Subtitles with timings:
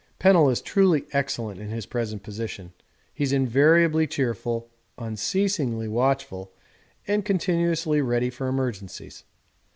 [0.17, 2.73] Pennell is truly excellent in his present position
[3.13, 6.51] he's invariably cheerful, unceasingly watchful,
[7.05, 9.25] and continuously ready for emergencies.